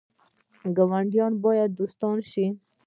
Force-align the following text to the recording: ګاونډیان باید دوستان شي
ګاونډیان 0.75 1.33
باید 1.43 1.69
دوستان 1.79 2.17
شي 2.29 2.45